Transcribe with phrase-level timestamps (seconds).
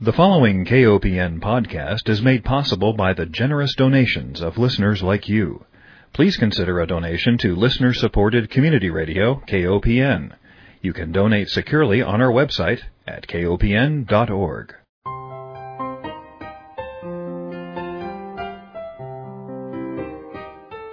[0.00, 5.64] The following KOPN podcast is made possible by the generous donations of listeners like you.
[6.12, 10.36] Please consider a donation to listener supported community radio, KOPN.
[10.82, 14.74] You can donate securely on our website at kopn.org.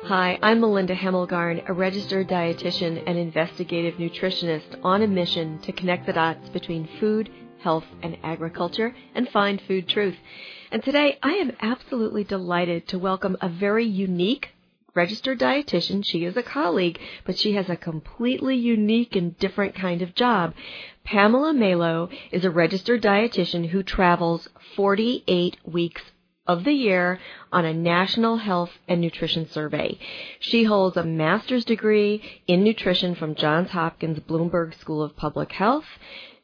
[0.08, 6.08] Hi, I'm Melinda Hemmelgarn, a registered dietitian and investigative nutritionist on a mission to connect
[6.08, 7.30] the dots between food,
[7.66, 10.16] health, and agriculture and find food truth.
[10.72, 14.50] And today I am absolutely delighted to welcome a very unique
[14.94, 16.06] registered dietitian.
[16.06, 20.54] She is a colleague, but she has a completely unique and different kind of job.
[21.04, 26.04] Pamela Malo is a registered dietitian who travels 48 weeks
[26.46, 27.20] of the year
[27.52, 29.98] on a national health and nutrition survey.
[30.40, 35.88] She holds a master's degree in nutrition from Johns Hopkins Bloomberg School of Public Health.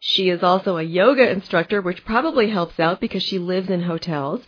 [0.04, 4.42] She is also a yoga instructor, which probably helps out because she lives in hotels.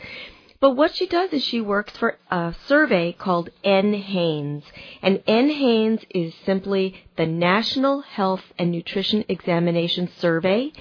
[0.60, 4.64] But what she does is she works for a survey called NHANES.
[5.04, 10.72] And NHANES is simply the National Health and Nutrition Examination Survey.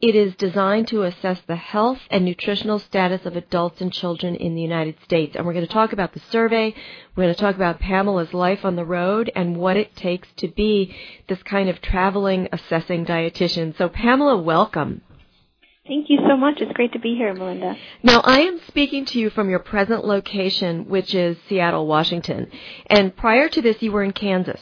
[0.00, 4.54] It is designed to assess the health and nutritional status of adults and children in
[4.54, 5.34] the United States.
[5.34, 6.72] And we're going to talk about the survey.
[7.16, 10.46] We're going to talk about Pamela's life on the road and what it takes to
[10.46, 10.94] be
[11.28, 13.76] this kind of traveling assessing dietitian.
[13.76, 15.00] So Pamela, welcome.
[15.88, 16.60] Thank you so much.
[16.60, 17.74] It's great to be here, Melinda.
[18.04, 22.52] Now, I am speaking to you from your present location, which is Seattle, Washington.
[22.86, 24.60] And prior to this, you were in Kansas.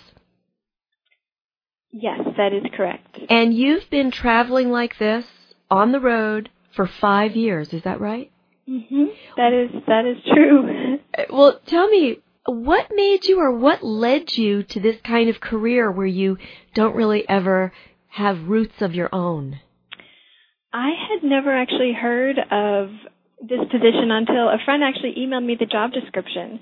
[1.98, 3.18] Yes, that is correct.
[3.30, 5.24] And you've been traveling like this
[5.70, 7.72] on the road for five years.
[7.72, 8.30] Is that right?
[8.68, 9.06] Mhm.
[9.36, 10.98] That is that is true.
[11.30, 15.90] Well, tell me, what made you or what led you to this kind of career
[15.90, 16.36] where you
[16.74, 17.72] don't really ever
[18.08, 19.60] have roots of your own?
[20.74, 22.90] I had never actually heard of
[23.40, 26.60] this position until a friend actually emailed me the job description.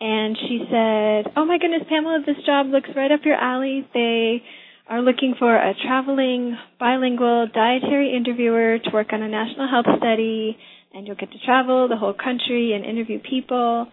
[0.00, 3.86] And she said, Oh my goodness, Pamela, this job looks right up your alley.
[3.94, 4.42] They
[4.92, 10.58] are looking for a traveling bilingual dietary interviewer to work on a national health study
[10.92, 13.86] and you'll get to travel the whole country and interview people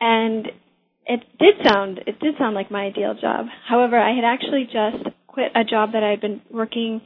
[0.00, 0.48] and
[1.06, 3.46] it did sound it did sound like my ideal job.
[3.68, 7.00] However, I had actually just quit a job that I had been working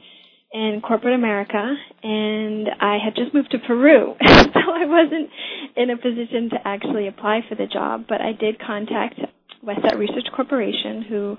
[0.51, 4.15] in corporate America and I had just moved to Peru.
[4.25, 5.29] so I wasn't
[5.77, 9.19] in a position to actually apply for the job, but I did contact
[9.63, 11.37] Westat Research Corporation who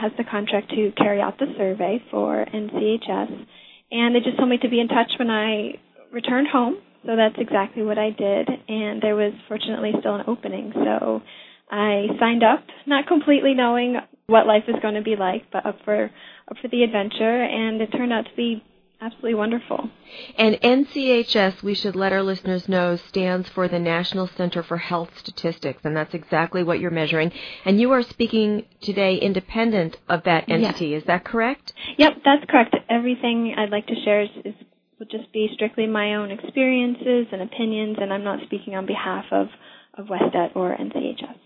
[0.00, 3.46] has the contract to carry out the survey for NCHS.
[3.90, 5.78] And they just told me to be in touch when I
[6.12, 6.78] returned home.
[7.06, 8.48] So that's exactly what I did.
[8.68, 10.72] And there was fortunately still an opening.
[10.74, 11.22] So
[11.70, 15.78] I signed up, not completely knowing what life is going to be like, but up
[15.84, 16.10] for
[16.50, 17.42] up for the adventure.
[17.42, 18.62] And it turned out to be
[19.00, 19.90] absolutely wonderful.
[20.36, 25.10] And NCHS, we should let our listeners know, stands for the National Center for Health
[25.18, 27.32] Statistics, and that's exactly what you're measuring.
[27.64, 31.02] And you are speaking today independent of that entity, yes.
[31.02, 31.72] is that correct?
[31.96, 32.76] Yep, that's correct.
[32.88, 34.54] Everything I'd like to share is, is
[34.98, 39.26] would just be strictly my own experiences and opinions, and I'm not speaking on behalf
[39.30, 39.46] of,
[39.94, 41.36] of Westat or NCHS.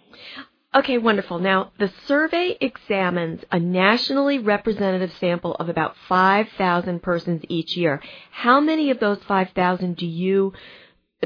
[0.75, 1.39] Okay, wonderful.
[1.39, 8.01] Now, the survey examines a nationally representative sample of about 5,000 persons each year.
[8.31, 10.55] How many of those 5,000 do you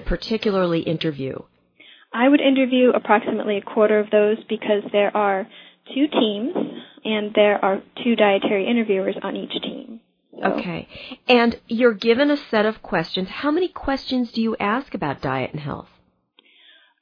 [0.05, 1.39] particularly interview?
[2.13, 5.47] I would interview approximately a quarter of those because there are
[5.95, 6.55] two teams
[7.05, 10.01] and there are two dietary interviewers on each team.
[10.33, 10.55] So.
[10.55, 10.89] Okay.
[11.29, 13.29] And you're given a set of questions.
[13.29, 15.89] How many questions do you ask about diet and health?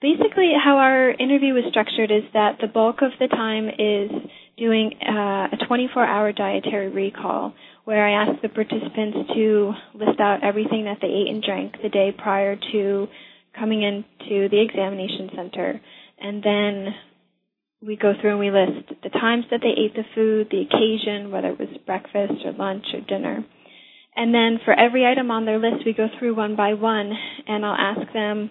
[0.04, 4.10] Basically, how our interview was structured is that the bulk of the time is
[4.58, 7.54] doing uh, a 24 hour dietary recall
[7.84, 11.88] where I ask the participants to list out everything that they ate and drank the
[11.88, 13.08] day prior to
[13.58, 15.80] coming into the examination center.
[16.20, 16.94] And then
[17.80, 21.30] we go through and we list the times that they ate the food, the occasion,
[21.30, 23.42] whether it was breakfast or lunch or dinner.
[24.14, 27.10] And then for every item on their list, we go through one by one
[27.48, 28.50] and I'll ask them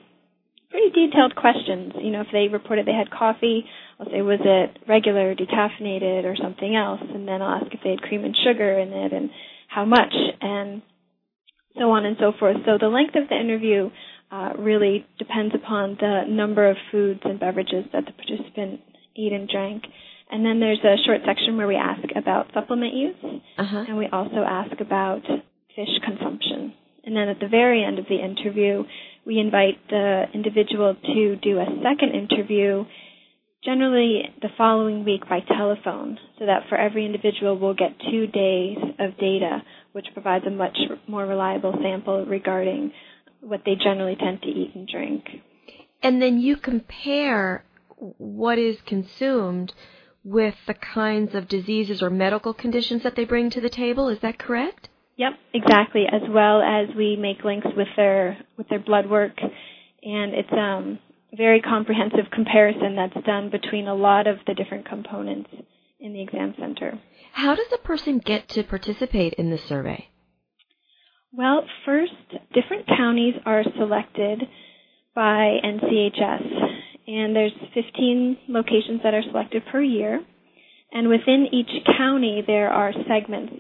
[0.74, 1.94] pretty detailed questions.
[2.02, 3.64] You know, if they reported they had coffee,
[4.00, 7.02] I'll say, was it regular, decaffeinated, or something else?
[7.14, 9.30] And then I'll ask if they had cream and sugar in it and
[9.70, 10.82] how much, and
[11.78, 12.58] so on and so forth.
[12.66, 13.92] So the length of the interview
[14.32, 18.82] uh, really depends upon the number of foods and beverages that the participant
[19.16, 19.84] ate and drank.
[20.32, 23.16] And then there's a short section where we ask about supplement use,
[23.60, 23.86] uh-huh.
[23.88, 25.22] and we also ask about
[25.76, 26.74] fish consumption.
[27.06, 28.84] And then at the very end of the interview,
[29.26, 32.86] we invite the individual to do a second interview,
[33.64, 38.78] generally the following week by telephone, so that for every individual we'll get two days
[39.00, 40.78] of data, which provides a much
[41.08, 42.92] more reliable sample regarding
[43.40, 45.24] what they generally tend to eat and drink.
[46.02, 47.64] And then you compare
[48.18, 49.74] what is consumed
[50.24, 54.10] with the kinds of diseases or medical conditions that they bring to the table.
[54.10, 54.90] Is that correct?
[55.18, 56.06] Yep, exactly.
[56.12, 61.00] As well as we make links with their with their blood work, and it's um
[61.36, 65.50] very comprehensive comparison that's done between a lot of the different components
[66.00, 67.00] in the exam center.
[67.32, 70.10] How does a person get to participate in the survey?
[71.32, 72.14] Well, first,
[72.54, 74.44] different counties are selected
[75.16, 76.44] by NCHS,
[77.08, 80.24] and there's 15 locations that are selected per year.
[80.94, 83.54] And within each county, there are segments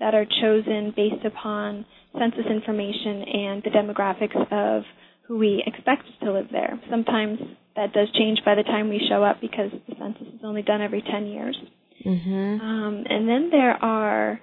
[0.00, 1.86] that are chosen based upon
[2.18, 4.82] census information and the demographics of
[5.28, 6.80] who we expect to live there.
[6.90, 7.38] Sometimes
[7.76, 10.82] that does change by the time we show up because the census is only done
[10.82, 11.56] every 10 years.
[12.04, 12.60] Mm-hmm.
[12.60, 14.40] Um, and then there are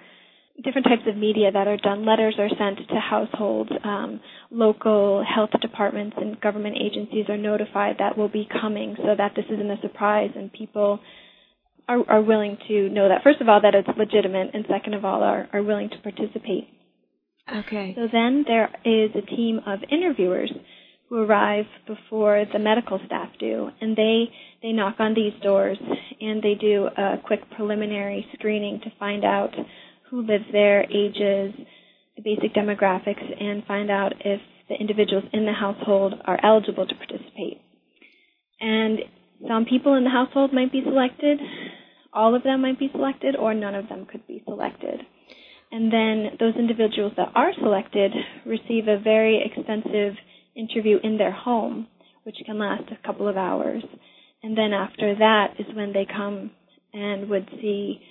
[0.63, 2.05] different types of media that are done.
[2.05, 3.71] Letters are sent to households.
[3.83, 9.33] Um, local health departments and government agencies are notified that we'll be coming so that
[9.35, 10.99] this isn't a surprise and people
[11.87, 15.05] are, are willing to know that, first of all, that it's legitimate, and second of
[15.05, 16.67] all, are, are willing to participate.
[17.53, 17.93] Okay.
[17.95, 20.51] So then there is a team of interviewers
[21.09, 24.25] who arrive before the medical staff do, and they
[24.61, 25.77] they knock on these doors
[26.19, 29.53] and they do a quick preliminary screening to find out
[30.09, 31.53] who lives there, ages,
[32.15, 36.95] the basic demographics, and find out if the individuals in the household are eligible to
[36.95, 37.61] participate.
[38.59, 38.99] And
[39.45, 41.39] some people in the household might be selected,
[42.13, 45.01] all of them might be selected, or none of them could be selected.
[45.71, 48.11] And then those individuals that are selected
[48.45, 50.15] receive a very extensive
[50.55, 51.87] interview in their home,
[52.23, 53.83] which can last a couple of hours.
[54.41, 56.51] And then after that is when they come
[56.93, 58.01] and would see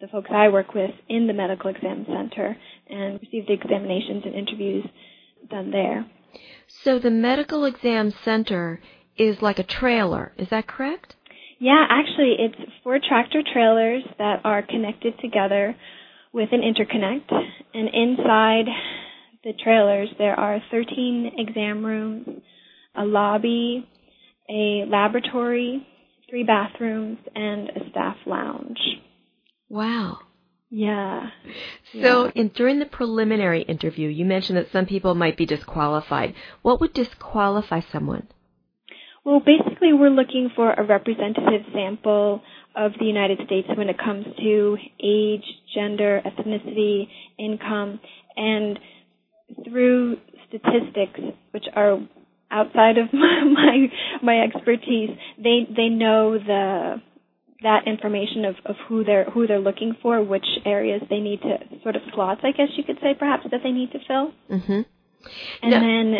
[0.00, 2.56] the folks I work with in the medical exam center
[2.88, 4.86] and receive the examinations and interviews
[5.50, 6.06] done there.
[6.84, 8.80] So the medical exam center
[9.16, 11.14] is like a trailer, is that correct?
[11.58, 15.76] Yeah, actually, it's four tractor trailers that are connected together
[16.32, 17.30] with an interconnect,
[17.74, 18.66] and inside
[19.44, 22.26] the trailers there are 13 exam rooms,
[22.94, 23.86] a lobby,
[24.48, 25.86] a laboratory,
[26.28, 28.78] three bathrooms, and a staff lounge.
[29.68, 30.18] Wow.
[30.70, 31.30] Yeah.
[31.92, 32.30] So, Yeah.
[32.34, 36.34] in, during the preliminary interview, you mentioned that some people might be disqualified.
[36.62, 38.28] What would disqualify someone?
[39.24, 42.40] Well, basically, we're looking for a representative sample
[42.74, 45.44] of the United States when it comes to age,
[45.74, 47.08] gender, ethnicity,
[47.38, 48.00] income,
[48.36, 48.78] and
[49.64, 50.16] through
[50.48, 51.20] statistics,
[51.50, 51.98] which are
[52.50, 53.86] outside of my
[54.22, 57.02] my expertise, they they know the
[57.62, 61.58] that information of, of who they're who they're looking for, which areas they need to
[61.82, 64.80] sort of slots, I guess you could say, perhaps that they need to fill, Mm-hmm.
[65.62, 66.14] and Now- then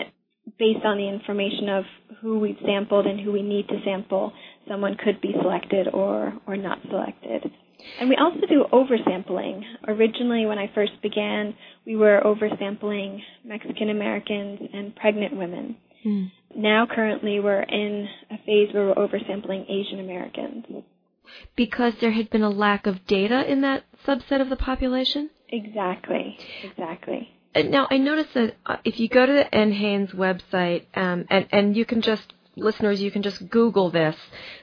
[0.58, 1.84] based on the information of
[2.20, 4.32] who we've sampled and who we need to sample,
[4.68, 7.50] someone could be selected or or not selected.
[7.98, 9.62] And we also do oversampling.
[9.88, 11.54] Originally, when I first began,
[11.86, 15.76] we were oversampling Mexican Americans and pregnant women.
[16.04, 16.30] Mm.
[16.56, 20.64] Now, currently, we're in a phase where we're oversampling Asian Americans.
[21.56, 25.30] Because there had been a lack of data in that subset of the population?
[25.48, 27.28] Exactly, exactly.
[27.54, 31.46] Uh, Now, I noticed that uh, if you go to the NHANES website, um, and,
[31.50, 34.16] and you can just, listeners, you can just Google this,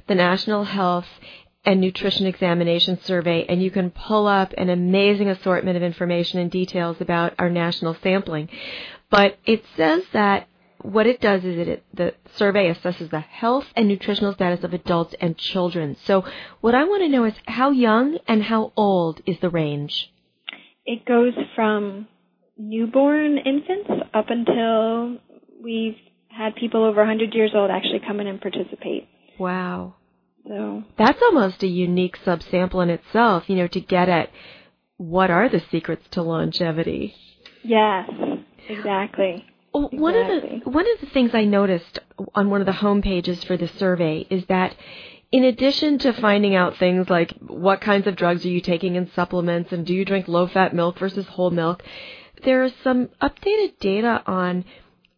[0.08, 1.08] the National Health
[1.65, 6.50] and Nutrition Examination Survey, and you can pull up an amazing assortment of information and
[6.50, 8.48] details about our national sampling.
[9.10, 10.48] But it says that
[10.82, 15.13] what it does is it, the survey assesses the health and nutritional status of adults
[15.20, 15.98] and children.
[16.06, 16.24] So
[16.62, 20.10] what I want to know is how young and how old is the range?
[20.86, 22.08] It goes from
[22.58, 25.18] newborn infants up until
[25.64, 25.96] we've
[26.30, 29.08] had people over 100 years old actually come in and participate.
[29.40, 29.96] Wow.
[30.48, 34.30] So, That's almost a unique subsample in itself, you know, to get at
[34.98, 37.14] what are the secrets to longevity.
[37.64, 38.10] yes,
[38.70, 39.46] exactly.
[39.74, 42.00] Well, One of the one of the things I noticed
[42.34, 44.76] on one of the home pages for the survey is that
[45.32, 49.12] in addition to finding out things like what kinds of drugs are you taking in
[49.14, 51.84] supplements and do you drink low fat milk versus whole milk,
[52.44, 54.65] there is some updated data on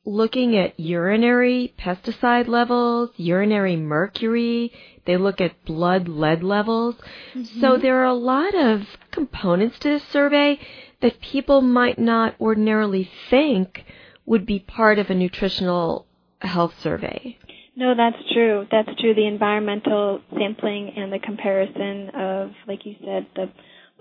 [0.05, 4.71] looking at urinary pesticide levels, urinary mercury,
[5.05, 6.95] they look at blood lead levels.
[7.33, 7.81] So mm-hmm.
[7.81, 10.59] there are a lot of components to this survey
[11.01, 13.85] that people might not ordinarily think
[14.25, 16.05] would be part of a nutritional
[16.41, 17.37] health survey.
[17.75, 18.65] No, that's true.
[18.69, 19.13] That's true.
[19.13, 23.49] The environmental sampling and the comparison of, like you said, the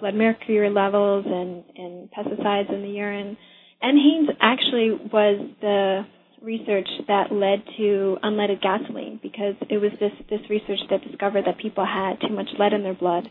[0.01, 3.37] blood mercury levels and, and pesticides in the urine.
[3.83, 6.07] NHANES actually was the
[6.43, 11.59] research that led to unleaded gasoline because it was this, this research that discovered that
[11.59, 13.29] people had too much lead in their blood.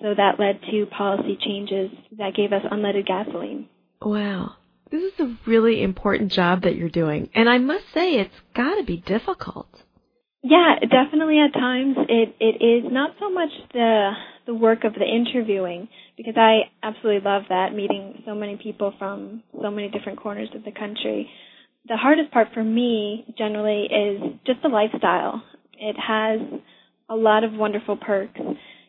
[0.00, 3.68] So that led to policy changes that gave us unleaded gasoline.
[4.02, 4.56] Wow.
[4.90, 7.30] This is a really important job that you're doing.
[7.34, 9.68] And I must say, it's got to be difficult.
[10.42, 14.10] Yeah, definitely at times it, it is not so much the
[14.46, 19.42] the work of the interviewing because I absolutely love that meeting so many people from
[19.60, 21.30] so many different corners of the country.
[21.88, 25.42] The hardest part for me generally is just the lifestyle.
[25.78, 26.40] It has
[27.08, 28.40] a lot of wonderful perks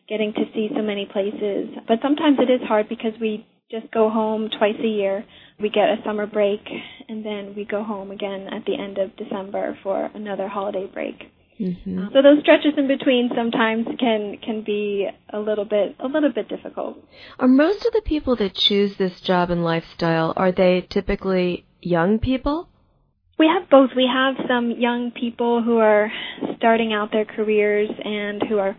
[0.08, 4.08] getting to see so many places, but sometimes it is hard because we just go
[4.08, 5.24] home twice a year.
[5.60, 6.60] We get a summer break
[7.08, 11.16] and then we go home again at the end of December for another holiday break.
[11.60, 12.08] Mm-hmm.
[12.12, 16.48] So those stretches in between sometimes can can be a little bit a little bit
[16.48, 16.98] difficult.
[17.38, 22.18] Are most of the people that choose this job and lifestyle are they typically young
[22.18, 22.68] people?
[23.38, 23.90] We have both.
[23.96, 26.10] We have some young people who are
[26.56, 28.76] starting out their careers and who are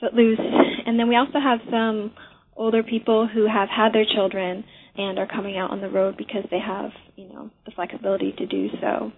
[0.00, 0.40] footloose,
[0.86, 2.12] and then we also have some
[2.56, 4.64] older people who have had their children
[4.96, 8.46] and are coming out on the road because they have, you know, the flexibility to
[8.46, 9.12] do so.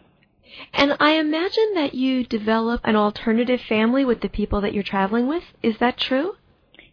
[0.73, 5.27] And I imagine that you develop an alternative family with the people that you're traveling
[5.27, 5.45] with.
[5.63, 6.35] Is that true?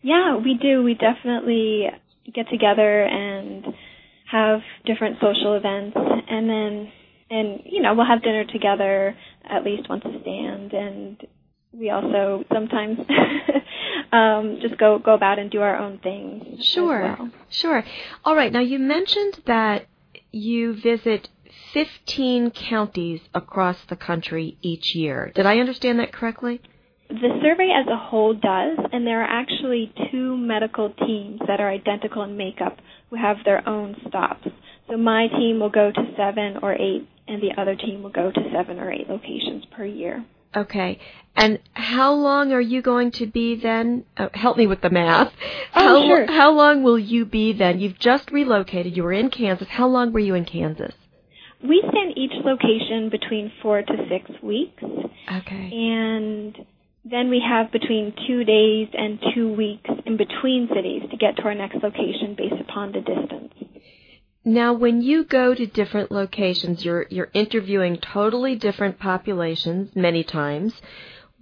[0.01, 0.83] Yeah, we do.
[0.83, 1.88] We definitely
[2.33, 3.65] get together and
[4.31, 6.91] have different social events and then
[7.29, 11.17] and you know, we'll have dinner together at least once a stand and
[11.74, 13.00] we also sometimes
[14.12, 16.60] um, just go go about and do our own thing.
[16.62, 17.31] Sure, well.
[17.50, 17.83] sure.
[18.24, 18.51] All right.
[18.51, 19.88] Now you mentioned that
[20.31, 21.29] you visit
[21.74, 25.31] 15 counties across the country each year.
[25.33, 26.62] Did I understand that correctly?
[27.10, 31.69] The survey as a whole does, and there are actually two medical teams that are
[31.69, 32.77] identical in makeup
[33.10, 34.48] who have their own stops.
[34.89, 38.31] So my team will go to seven or eight, and the other team will go
[38.31, 40.25] to seven or eight locations per year.
[40.55, 41.00] Okay.
[41.36, 44.05] And how long are you going to be then?
[44.15, 45.33] Uh, help me with the math.
[45.75, 46.31] Oh, sure.
[46.31, 47.79] How long will you be then?
[47.79, 48.95] You've just relocated.
[48.95, 49.67] You were in Kansas.
[49.69, 50.93] How long were you in Kansas?
[51.63, 54.84] We in each location between four to six weeks.
[55.32, 55.72] Okay.
[55.72, 56.58] And
[57.05, 61.43] then we have between two days and two weeks in between cities to get to
[61.43, 63.53] our next location based upon the distance.
[64.46, 70.74] Now, when you go to different locations, you're you're interviewing totally different populations many times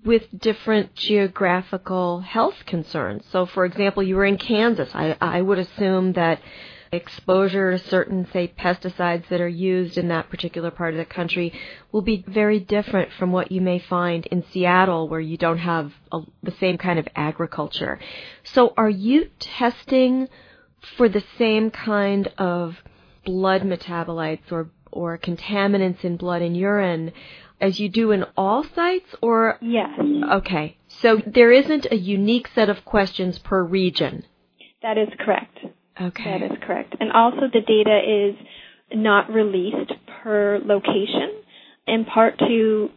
[0.05, 3.23] with different geographical health concerns.
[3.31, 4.89] So, for example, you were in Kansas.
[4.93, 6.41] I I would assume that
[6.91, 11.53] exposure to certain, say, pesticides that are used in that particular part of the country
[11.91, 15.91] will be very different from what you may find in Seattle, where you don't have
[16.11, 17.99] a, the same kind of agriculture.
[18.43, 20.27] So, are you testing
[20.97, 22.75] for the same kind of
[23.25, 27.13] blood metabolites or or contaminants in blood and urine
[27.61, 29.89] as you do in all sites or Yes.
[30.33, 34.25] okay so there isn't a unique set of questions per region
[34.81, 35.59] That is correct.
[35.99, 36.95] Okay That is correct.
[36.99, 38.35] And also the data is
[38.93, 39.91] not released
[40.23, 41.41] per location,
[41.87, 42.89] in part to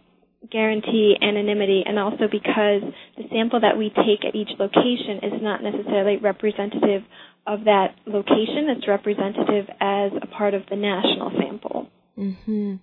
[0.50, 2.82] guarantee anonymity and also because
[3.16, 7.02] the sample that we take at each location is not necessarily representative
[7.46, 8.68] of that location.
[8.68, 11.88] It's representative as a part of the national sample.
[12.18, 12.80] mhm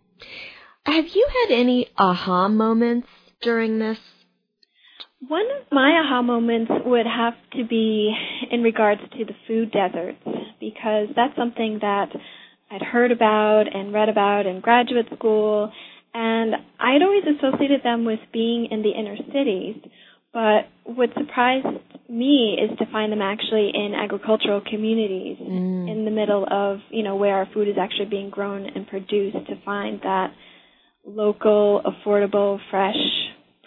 [0.86, 3.08] have you had any aha moments
[3.42, 4.00] during this
[5.28, 8.14] One of my aha moments would have to be
[8.50, 10.18] in regards to the food deserts
[10.60, 12.10] because that's something that
[12.72, 15.72] I'd heard about and read about in graduate school
[16.14, 19.76] and I'd always associated them with being in the inner cities.
[20.34, 21.68] But what surprised
[22.10, 25.90] me is to find them actually in agricultural communities Mm.
[25.92, 29.46] in the middle of, you know, where our food is actually being grown and produced
[29.48, 30.32] to find that
[31.06, 32.96] local, affordable, fresh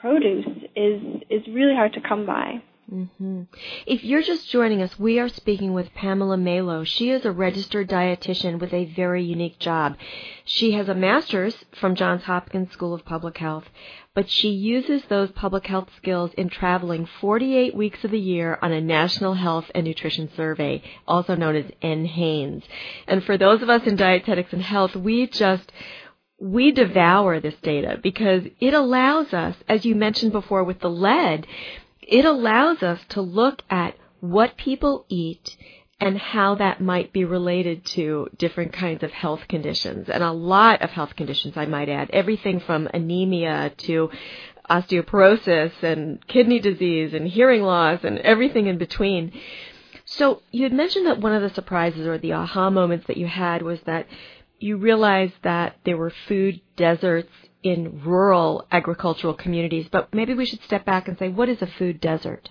[0.04, 0.44] produce
[0.76, 2.60] is is really hard to come by.
[2.90, 3.44] hmm
[3.86, 6.84] If you're just joining us, we are speaking with Pamela Malo.
[6.84, 9.96] She is a registered dietitian with a very unique job.
[10.44, 13.64] She has a master's from Johns Hopkins School of Public Health,
[14.14, 18.72] but she uses those public health skills in traveling 48 weeks of the year on
[18.72, 22.62] a National Health and Nutrition Survey, also known as NHANES.
[23.08, 25.72] And for those of us in dietetics and health, we just
[26.38, 31.46] we devour this data because it allows us, as you mentioned before with the lead,
[32.02, 35.56] it allows us to look at what people eat
[36.00, 40.82] and how that might be related to different kinds of health conditions and a lot
[40.82, 42.10] of health conditions I might add.
[42.10, 44.10] Everything from anemia to
[44.68, 49.32] osteoporosis and kidney disease and hearing loss and everything in between.
[50.04, 53.26] So you had mentioned that one of the surprises or the aha moments that you
[53.26, 54.06] had was that
[54.58, 57.30] you realized that there were food deserts
[57.62, 61.66] in rural agricultural communities, but maybe we should step back and say, what is a
[61.66, 62.50] food desert?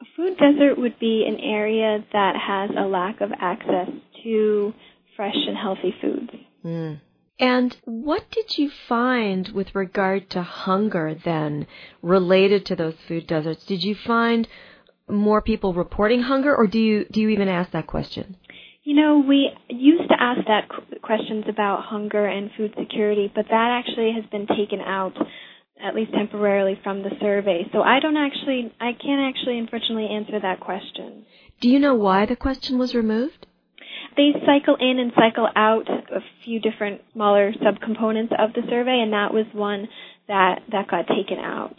[0.00, 3.88] A food desert would be an area that has a lack of access
[4.22, 4.72] to
[5.16, 6.30] fresh and healthy foods.
[6.64, 7.00] Mm.
[7.38, 11.66] And what did you find with regard to hunger then
[12.02, 13.64] related to those food deserts?
[13.64, 14.46] Did you find
[15.08, 18.36] more people reporting hunger or do you do you even ask that question?
[18.84, 20.68] You know, we used to ask that
[21.10, 25.12] questions about hunger and food security, but that actually has been taken out
[25.82, 27.62] at least temporarily from the survey.
[27.72, 31.26] So I don't actually I can't actually unfortunately answer that question.
[31.60, 33.48] Do you know why the question was removed?
[34.16, 39.12] They cycle in and cycle out a few different smaller subcomponents of the survey, and
[39.12, 39.88] that was one
[40.28, 41.76] that that got taken out.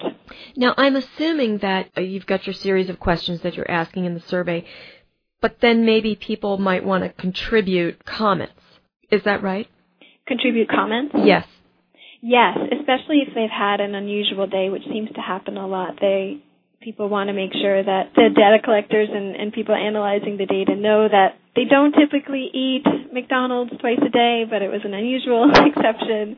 [0.58, 4.14] Now, I'm assuming that uh, you've got your series of questions that you're asking in
[4.14, 4.66] the survey,
[5.42, 8.61] but then maybe people might want to contribute comments.
[9.12, 9.68] Is that right?
[10.28, 11.14] Contribute comments?
[11.18, 11.46] Yes.
[12.22, 15.98] Yes, especially if they've had an unusual day, which seems to happen a lot.
[16.00, 16.42] They
[16.82, 20.76] people want to make sure that the data collectors and, and people analyzing the data
[20.76, 25.52] know that they don't typically eat McDonald's twice a day, but it was an unusual
[25.70, 26.38] exception.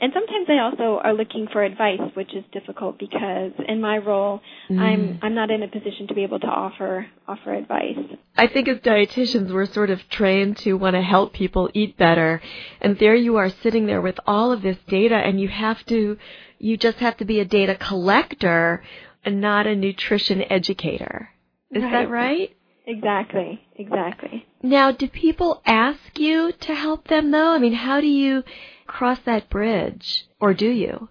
[0.00, 4.40] And sometimes they also are looking for advice, which is difficult because in my role,
[4.70, 4.80] mm.
[4.80, 7.98] I'm I'm not in a position to be able to offer offer advice.
[8.34, 12.40] I think as dietitians, we're sort of trained to want to help people eat better,
[12.80, 16.16] and there you are sitting there with all of this data, and you have to
[16.58, 18.82] you just have to be a data collector
[19.22, 21.28] and not a nutrition educator.
[21.70, 21.92] Is right.
[21.92, 22.56] that right?
[22.86, 24.46] Exactly, exactly.
[24.62, 27.52] Now, do people ask you to help them though?
[27.52, 28.42] I mean, how do you
[28.90, 31.08] cross that bridge, or do you?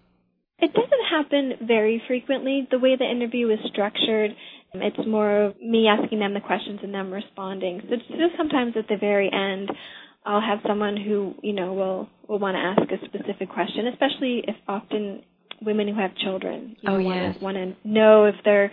[0.59, 2.67] It doesn't happen very frequently.
[2.69, 4.31] The way the interview is structured,
[4.74, 7.81] it's more of me asking them the questions and them responding.
[7.89, 9.71] So just sometimes at the very end,
[10.25, 14.43] I'll have someone who, you know, will will want to ask a specific question, especially
[14.45, 15.24] if often
[15.62, 16.75] women who have children.
[16.81, 17.41] You oh, know, yes.
[17.41, 18.71] want to know if they're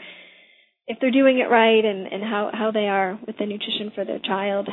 [0.88, 4.04] if they're doing it right and and how how they are with the nutrition for
[4.04, 4.68] their child.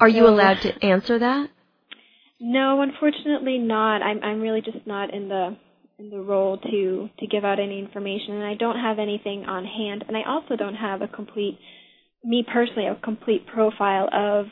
[0.00, 1.50] Are so, you allowed to answer that?
[2.40, 4.02] No, unfortunately not.
[4.02, 5.56] I'm I'm really just not in the
[5.98, 9.64] in the role to to give out any information and I don't have anything on
[9.64, 11.58] hand and I also don't have a complete
[12.24, 14.46] me personally a complete profile of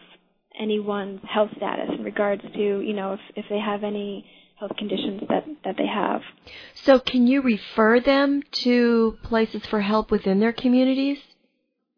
[0.60, 4.24] anyone's health status in regards to, you know, if if they have any
[4.58, 6.20] health conditions that, that they have.
[6.74, 11.18] So, can you refer them to places for help within their communities?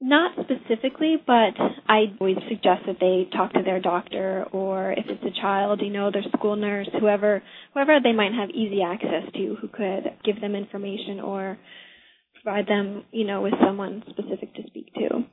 [0.06, 1.54] Not specifically, but
[1.88, 5.88] I always suggest that they talk to their doctor or if it's a child, you
[5.88, 10.42] know, their school nurse, whoever whoever they might have easy access to who could give
[10.42, 11.56] them information or
[12.34, 15.24] provide them, you know, with someone specific to speak to.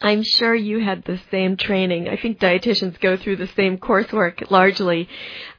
[0.00, 2.08] I'm sure you had the same training.
[2.08, 5.08] I think dietitians go through the same coursework largely.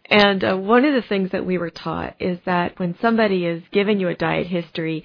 [0.09, 3.63] And uh, one of the things that we were taught is that when somebody is
[3.73, 5.03] giving you a diet history,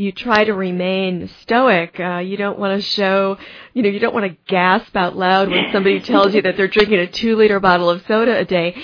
[0.00, 2.00] you try to remain stoic.
[2.00, 3.36] Uh, you don't want to show,
[3.74, 6.68] you know, you don't want to gasp out loud when somebody tells you that they're
[6.68, 8.74] drinking a two liter bottle of soda a day.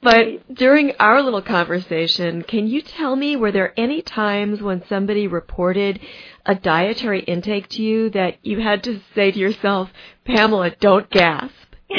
[0.00, 5.26] But during our little conversation, can you tell me, were there any times when somebody
[5.26, 6.00] reported
[6.46, 9.90] a dietary intake to you that you had to say to yourself,
[10.24, 11.52] Pamela, don't gasp?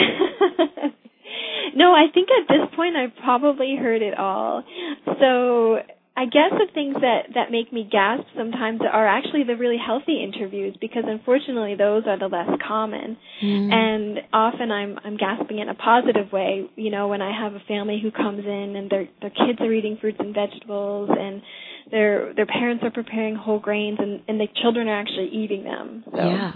[1.75, 4.63] no, I think at this point I've probably heard it all.
[5.05, 5.77] So
[6.15, 10.23] I guess the things that that make me gasp sometimes are actually the really healthy
[10.23, 13.17] interviews because unfortunately those are the less common.
[13.41, 13.73] Mm.
[13.73, 17.59] And often I'm I'm gasping in a positive way, you know, when I have a
[17.67, 21.41] family who comes in and their their kids are eating fruits and vegetables and
[21.89, 26.03] their their parents are preparing whole grains and and the children are actually eating them.
[26.11, 26.17] So.
[26.17, 26.53] Yeah.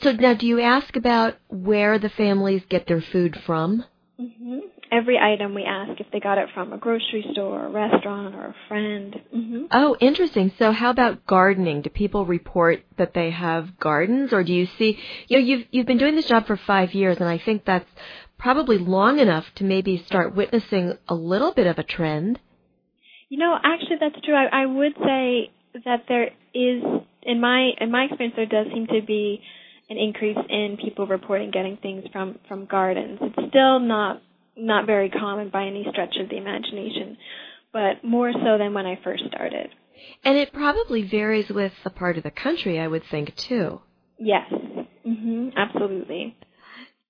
[0.00, 3.84] So now do you ask about where the families get their food from?
[4.18, 4.58] Mm-hmm.
[4.92, 8.46] Every item we ask if they got it from a grocery store, a restaurant, or
[8.46, 9.16] a friend.
[9.34, 9.64] Mm-hmm.
[9.70, 10.52] Oh, interesting.
[10.58, 11.82] So, how about gardening?
[11.82, 14.98] Do people report that they have gardens, or do you see?
[15.28, 17.88] You know, you've you've been doing this job for five years, and I think that's
[18.38, 22.40] probably long enough to maybe start witnessing a little bit of a trend.
[23.28, 24.34] You know, actually, that's true.
[24.34, 25.50] I, I would say
[25.84, 26.82] that there is,
[27.22, 29.40] in my in my experience, there does seem to be
[29.88, 33.18] an increase in people reporting getting things from from gardens.
[33.20, 34.22] It's still not
[34.56, 37.16] not very common by any stretch of the imagination,
[37.72, 39.70] but more so than when I first started.
[40.24, 43.80] And it probably varies with the part of the country, I would think too.
[44.18, 44.50] Yes.
[45.06, 45.50] Mm-hmm.
[45.56, 46.36] Absolutely.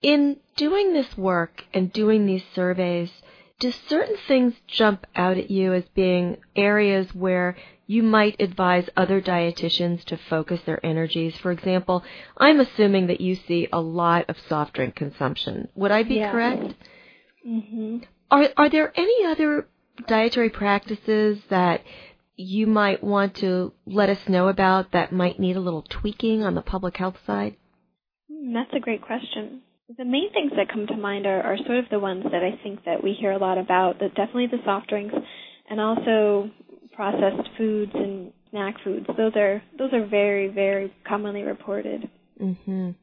[0.02, 3.10] In doing this work and doing these surveys,
[3.58, 9.20] do certain things jump out at you as being areas where you might advise other
[9.20, 11.36] dietitians to focus their energies?
[11.36, 12.02] For example,
[12.38, 15.68] I'm assuming that you see a lot of soft drink consumption.
[15.74, 16.32] Would I be yeah.
[16.32, 16.74] correct?
[17.44, 17.98] Hmm
[18.30, 19.66] Are are there any other
[20.06, 21.82] dietary practices that
[22.36, 26.54] you might want to let us know about that might need a little tweaking on
[26.54, 27.56] the public health side?
[28.30, 29.62] Hmm, That's a great question.
[29.98, 32.58] The main things that come to mind are, are sort of the ones that I
[32.62, 33.98] think that we hear a lot about.
[33.98, 35.14] The, definitely the soft drinks,
[35.68, 36.50] and also
[36.94, 39.06] processed foods and snack foods.
[39.16, 42.08] Those are those are very very commonly reported.
[42.40, 42.94] Mhm.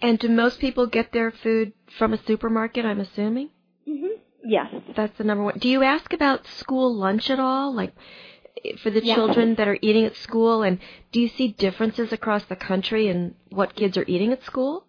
[0.00, 3.50] And do most people get their food from a supermarket, I'm assuming?
[4.50, 4.68] Yes.
[4.96, 5.58] That's the number one.
[5.58, 7.72] Do you ask about school lunch at all?
[7.72, 7.92] Like
[8.82, 9.14] for the Yes.
[9.16, 10.78] children that are eating at school and
[11.12, 14.84] do you see differences across the country in what kids are eating at school?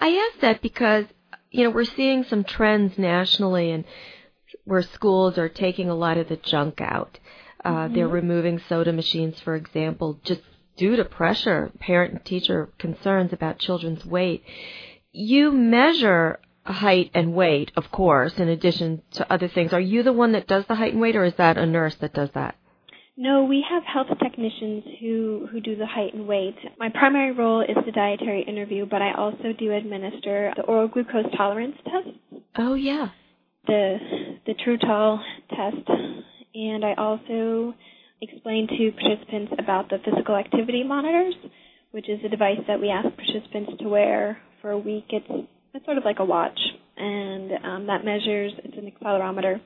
[0.00, 1.04] I ask that because
[1.50, 3.84] you know, we're seeing some trends nationally and
[4.64, 7.18] where schools are taking a lot of the junk out.
[7.64, 10.40] Uh, They're removing soda machines, for example, just
[10.78, 14.42] due to pressure, parent and teacher concerns about children's weight.
[15.12, 19.72] You measure height and weight, of course, in addition to other things.
[19.72, 21.94] Are you the one that does the height and weight, or is that a nurse
[21.96, 22.54] that does that?
[23.16, 26.56] No, we have health technicians who, who do the height and weight.
[26.78, 31.26] My primary role is the dietary interview, but I also do administer the oral glucose
[31.36, 33.08] tolerance test, Oh, yeah.
[33.66, 33.98] the
[34.46, 35.20] the Trutol
[35.50, 35.88] test,
[36.54, 37.74] and I also
[38.22, 41.34] explain to participants about the physical activity monitors,
[41.90, 45.04] which is a device that we ask participants to wear for a week.
[45.10, 45.48] It's
[45.82, 46.58] it's sort of like a watch,
[46.96, 48.52] and um, that measures.
[48.62, 49.60] It's an accelerometer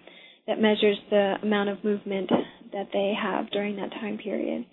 [0.47, 2.31] that measures the amount of movement
[2.73, 4.65] that they have during that time period.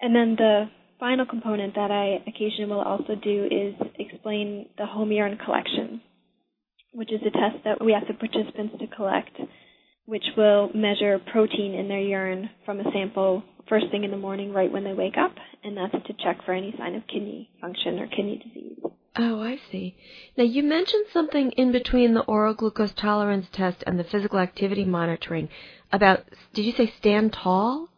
[0.00, 0.64] And then the
[0.98, 6.00] final component that I occasionally will also do is explain the home urine collection,
[6.94, 9.36] which is a test that we ask the participants to collect,
[10.06, 14.52] which will measure protein in their urine from a sample first thing in the morning
[14.52, 17.98] right when they wake up, and that's to check for any sign of kidney function
[17.98, 18.63] or kidney disease.
[19.16, 19.96] Oh, I see.
[20.36, 24.84] Now, you mentioned something in between the oral glucose tolerance test and the physical activity
[24.84, 25.48] monitoring
[25.92, 27.88] about, did you say stand tall?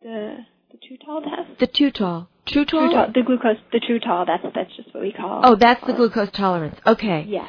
[0.00, 1.58] The the tall test?
[1.58, 2.28] The too tall.
[2.46, 2.88] True tall?
[2.88, 5.42] Trutol, the glucose, the Trutol, that's that's just what we call.
[5.44, 6.78] Oh, that's the glucose tolerance.
[6.86, 7.26] Okay.
[7.28, 7.48] Yes.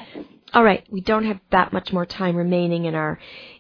[0.54, 0.86] All right.
[0.92, 3.20] We don't have that much more time remaining in our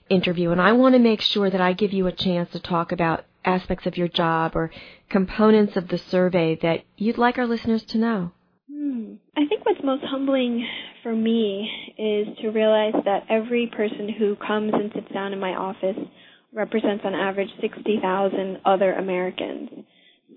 [0.09, 2.91] interview, and I want to make sure that I give you a chance to talk
[2.91, 4.71] about aspects of your job or
[5.09, 8.31] components of the survey that you'd like our listeners to know.
[9.37, 10.67] I think what's most humbling
[11.03, 15.51] for me is to realize that every person who comes and sits down in my
[15.51, 15.97] office
[16.53, 19.69] represents on average 60,000 other Americans.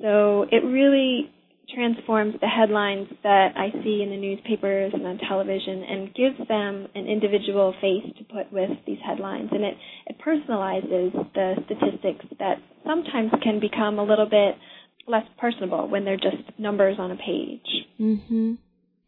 [0.01, 1.31] So it really
[1.75, 6.87] transforms the headlines that I see in the newspapers and on television and gives them
[6.95, 9.49] an individual face to put with these headlines.
[9.51, 9.75] And it,
[10.07, 14.55] it personalizes the statistics that sometimes can become a little bit
[15.07, 17.87] less personable when they're just numbers on a page.
[18.01, 18.59] Mhm.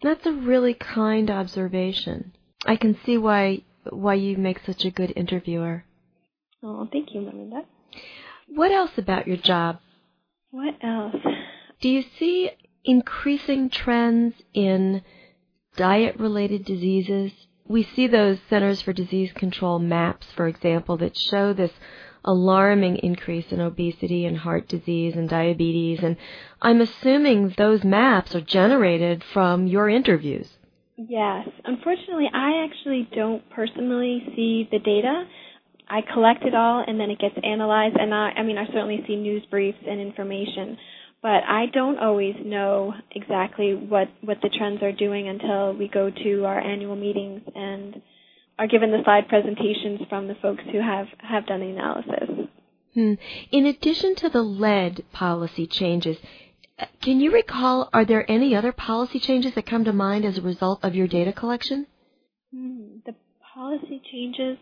[0.03, 2.33] That's a really kind observation.
[2.67, 5.85] I can see why why you make such a good interviewer.
[6.63, 7.63] Oh, thank you, Melinda.
[8.49, 9.79] What else about your job?
[10.51, 11.15] What else?
[11.81, 12.51] Do you see
[12.85, 15.03] increasing trends in
[15.77, 17.33] diet related diseases?
[17.69, 21.73] We see those Centers for Disease Control maps, for example, that show this
[22.27, 26.17] alarming increase in obesity and heart disease and diabetes, and
[26.61, 30.49] I'm assuming those maps are generated from your interviews.
[30.97, 31.49] Yes.
[31.65, 35.25] Unfortunately, I actually don't personally see the data.
[35.89, 39.05] I collect it all and then it gets analyzed and I I mean I certainly
[39.07, 40.77] see news briefs and information,
[41.23, 46.11] but I don't always know exactly what what the trends are doing until we go
[46.11, 48.03] to our annual meetings and
[48.59, 52.49] are given the slide presentations from the folks who have have done the analysis.
[52.95, 53.15] Hmm.
[53.53, 56.17] In addition to the lead policy changes,
[56.79, 60.39] uh, can you recall are there any other policy changes that come to mind as
[60.39, 61.87] a result of your data collection?
[62.55, 62.99] Hmm.
[63.05, 63.15] The
[63.55, 64.59] policy changes.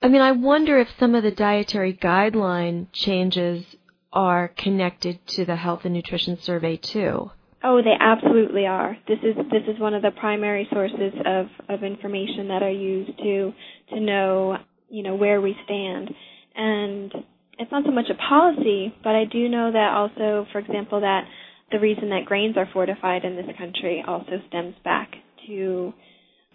[0.00, 3.64] I mean, I wonder if some of the dietary guideline changes
[4.12, 7.30] are connected to the health and nutrition survey too.
[7.62, 8.96] Oh, they absolutely are.
[9.08, 13.18] This is this is one of the primary sources of, of information that are used
[13.18, 13.52] to
[13.90, 16.10] to know you know where we stand.
[16.54, 17.12] And
[17.58, 21.24] it's not so much a policy, but I do know that also, for example, that
[21.72, 25.10] the reason that grains are fortified in this country also stems back
[25.46, 25.92] to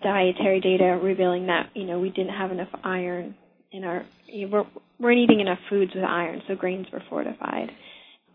[0.02, 3.36] dietary data revealing that you know we didn't have enough iron
[3.72, 4.06] in our
[4.50, 4.66] we're,
[5.00, 7.72] we're eating enough foods with iron, so grains were fortified.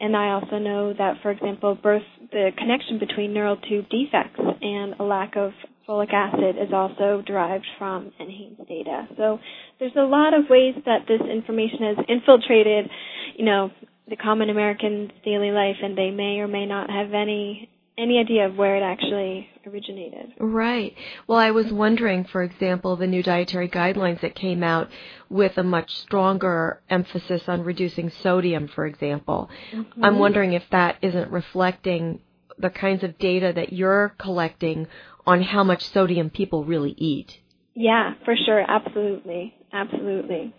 [0.00, 4.94] And I also know that, for example, birth the connection between neural tube defects and
[5.00, 5.52] a lack of
[5.88, 9.08] folic acid is also derived from NHANES data.
[9.16, 9.38] So
[9.80, 12.90] there's a lot of ways that this information has infiltrated,
[13.37, 13.70] you know,
[14.08, 18.46] the common American's daily life, and they may or may not have any any idea
[18.46, 20.32] of where it actually originated.
[20.38, 20.94] Right.
[21.26, 24.88] Well, I was wondering, for example, the new dietary guidelines that came out
[25.28, 29.50] with a much stronger emphasis on reducing sodium, for example.
[29.72, 30.04] Mm-hmm.
[30.04, 32.20] I'm wondering if that isn't reflecting
[32.56, 34.87] the kinds of data that you're collecting
[35.26, 37.38] on how much sodium people really eat.
[37.74, 38.61] Yeah, for sure.
[38.61, 39.54] Absolutely.
[39.72, 40.54] Absolutely.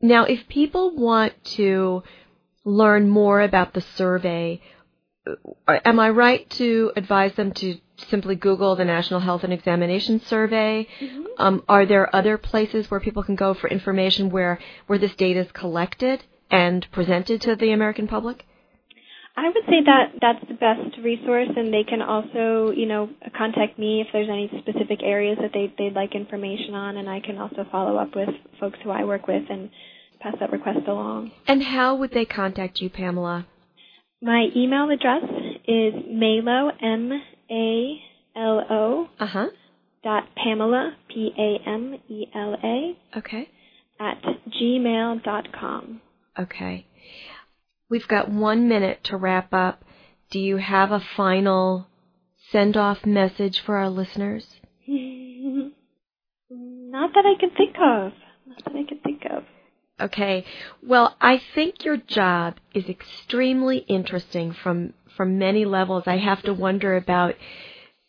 [0.00, 2.02] Now, if people want to
[2.64, 4.60] learn more about the survey,
[5.68, 10.88] am I right to advise them to simply Google the National Health and Examination Survey?
[11.00, 11.22] Mm-hmm.
[11.38, 15.40] Um, are there other places where people can go for information where, where this data
[15.40, 18.46] is collected and presented to the American public?
[19.34, 23.78] I would say that that's the best resource, and they can also, you know, contact
[23.78, 27.38] me if there's any specific areas that they they'd like information on, and I can
[27.38, 28.28] also follow up with
[28.60, 29.70] folks who I work with and
[30.20, 31.32] pass that request along.
[31.46, 33.46] And how would they contact you, Pamela?
[34.22, 35.24] My email address
[35.66, 37.10] is Malo M
[37.50, 38.00] A
[38.36, 39.08] L O.
[39.18, 39.48] Uh huh.
[40.04, 42.96] Dot Pamela P A M E L A.
[43.18, 43.48] Okay.
[43.98, 46.00] At gmail dot com.
[46.38, 46.86] Okay.
[47.90, 49.82] We've got one minute to wrap up.
[50.30, 51.88] Do you have a final
[52.52, 54.46] send off message for our listeners?
[54.86, 55.72] Not
[57.14, 58.12] that I can think of.
[58.46, 59.42] Not that I can think of.
[60.02, 60.44] Okay.
[60.82, 66.04] Well, I think your job is extremely interesting from from many levels.
[66.06, 67.34] I have to wonder about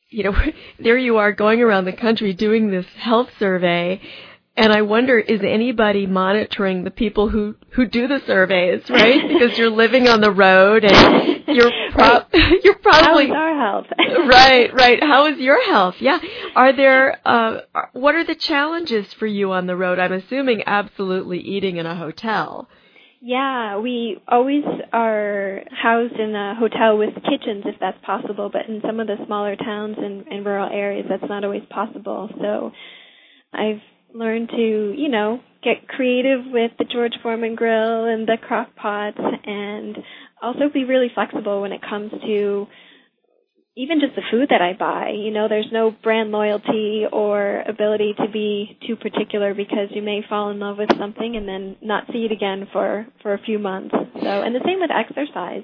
[0.09, 0.35] you know,
[0.79, 3.99] there you are going around the country doing this health survey
[4.55, 9.21] and I wonder, is anybody monitoring the people who who do the surveys, right?
[9.27, 12.21] Because you're living on the road and you're pro-
[12.63, 13.85] you're probably How's our health?
[14.27, 15.03] right, right.
[15.03, 15.95] How is your health?
[15.99, 16.19] Yeah.
[16.55, 17.61] Are there uh
[17.93, 19.97] what are the challenges for you on the road?
[19.99, 22.69] I'm assuming absolutely eating in a hotel.
[23.25, 28.81] Yeah, we always are housed in a hotel with kitchens if that's possible, but in
[28.85, 32.29] some of the smaller towns and, and rural areas that's not always possible.
[32.41, 32.71] So
[33.53, 33.79] I've
[34.13, 39.17] learn to, you know, get creative with the George Foreman grill and the crock pots
[39.45, 39.97] and
[40.41, 42.67] also be really flexible when it comes to
[43.75, 45.13] even just the food that I buy.
[45.15, 50.21] You know, there's no brand loyalty or ability to be too particular because you may
[50.27, 53.57] fall in love with something and then not see it again for for a few
[53.57, 53.95] months.
[53.95, 55.63] So, and the same with exercise.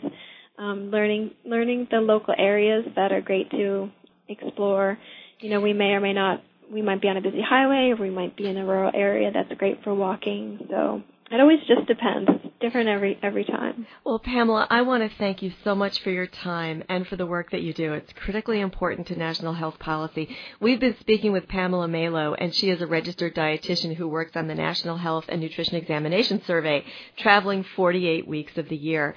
[0.58, 3.90] Um, learning learning the local areas that are great to
[4.28, 4.98] explore.
[5.40, 7.96] You know, we may or may not we might be on a busy highway or
[7.96, 10.60] we might be in a rural area that's great for walking.
[10.70, 12.28] So it always just depends.
[12.44, 13.86] It's different every every time.
[14.04, 17.26] Well, Pamela, I want to thank you so much for your time and for the
[17.26, 17.94] work that you do.
[17.94, 20.36] It's critically important to national health policy.
[20.60, 24.48] We've been speaking with Pamela Malo, and she is a registered dietitian who works on
[24.48, 26.84] the National Health and Nutrition Examination Survey,
[27.18, 29.16] traveling 48 weeks of the year.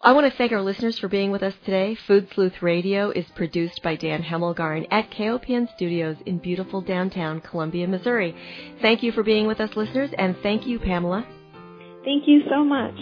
[0.00, 1.96] I want to thank our listeners for being with us today.
[2.06, 7.88] Food Sleuth Radio is produced by Dan Hemmelgarn at KOPN Studios in beautiful downtown Columbia,
[7.88, 8.32] Missouri.
[8.80, 11.26] Thank you for being with us, listeners, and thank you, Pamela.
[12.04, 12.94] Thank you so much.